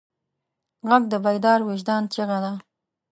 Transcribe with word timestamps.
غږ 0.89 1.03
د 1.11 1.13
بیدار 1.25 1.59
وجدان 1.69 2.03
چیغه 2.13 2.37
ده 2.43 2.53